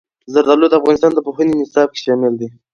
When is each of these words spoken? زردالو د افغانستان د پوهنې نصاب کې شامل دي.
زردالو 0.33 0.67
د 0.69 0.73
افغانستان 0.79 1.11
د 1.13 1.19
پوهنې 1.27 1.53
نصاب 1.61 1.89
کې 1.93 1.99
شامل 2.05 2.33
دي. 2.39 2.47